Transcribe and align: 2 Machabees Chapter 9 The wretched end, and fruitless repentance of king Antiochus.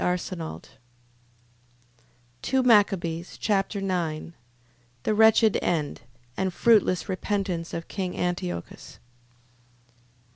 2 2.41 2.63
Machabees 2.63 3.37
Chapter 3.39 3.81
9 3.81 4.33
The 5.03 5.13
wretched 5.13 5.59
end, 5.61 6.01
and 6.35 6.51
fruitless 6.51 7.07
repentance 7.07 7.71
of 7.71 7.87
king 7.87 8.17
Antiochus. 8.17 8.97